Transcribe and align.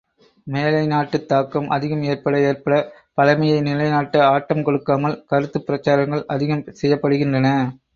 மேலை 0.47 0.87
நாட்டுத் 0.87 1.27
தாக்கம் 1.27 1.67
அதிகம் 1.69 2.01
ஏற்பட 2.05 2.39
ஏற்படப் 2.47 2.89
பழைமையை 3.17 3.61
நிலைநாட்ட 3.61 4.25
ஆட்டம் 4.29 4.63
கொடுக்காமல் 4.63 5.23
கருத்துப் 5.25 5.67
பிரச்சாரங்கள் 5.67 6.25
அதிகம் 6.29 6.67
செய்யப்படுகின்றன. 6.81 7.49